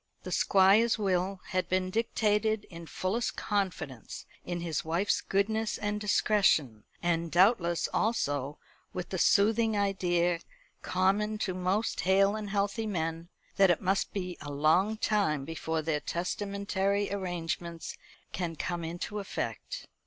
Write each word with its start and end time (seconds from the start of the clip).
The 0.23 0.31
Squire's 0.31 0.97
will 0.97 1.41
had 1.49 1.69
been 1.69 1.91
dictated 1.91 2.65
in 2.71 2.87
fullest 2.87 3.35
confidence 3.37 4.25
in 4.43 4.61
his 4.61 4.83
wife's 4.83 5.21
goodness 5.21 5.77
and 5.77 6.01
discretion; 6.01 6.85
and 7.03 7.31
doubtless 7.31 7.87
also 7.93 8.57
with 8.93 9.09
the 9.09 9.19
soothing 9.19 9.77
idea 9.77 10.39
common 10.81 11.37
to 11.45 11.53
most 11.53 11.99
hale 11.99 12.35
and 12.35 12.49
healthy 12.49 12.87
men, 12.87 13.29
that 13.57 13.69
it 13.69 13.79
must 13.79 14.11
be 14.11 14.39
a 14.41 14.49
long 14.51 14.97
time 14.97 15.45
before 15.45 15.83
their 15.83 15.99
testamentary 15.99 17.13
arrangements 17.13 17.95
can 18.31 18.55
come 18.55 18.83
into 18.83 19.19
effect. 19.19 19.85